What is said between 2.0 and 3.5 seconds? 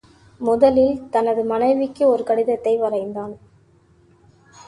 ஒரு கடிதத்தை வரைந்தார்.